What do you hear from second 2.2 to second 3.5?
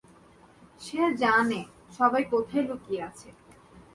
কোথায় লুকিয়ে আছে।